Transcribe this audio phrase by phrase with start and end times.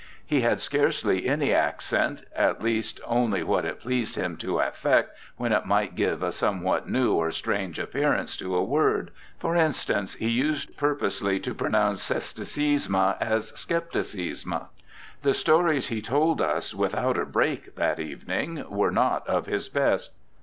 [0.25, 5.53] He had scarcely any accent, at least only what it pleased him to affect when
[5.53, 10.27] it might give a somewhat new or strange appearance to a word for instance, he
[10.27, 14.61] used purposely to pronounce scepticisme as skepticisme.
[15.21, 20.13] The stories he told us without a break that evening were not of his best.